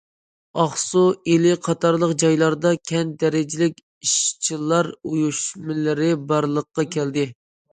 [0.61, 1.01] ئاقسۇ،
[1.33, 7.29] ئىلى قاتارلىق جايلاردا كەنت دەرىجىلىك ئىشچىلار ئۇيۇشمىلىرى بارلىققا كەلدى.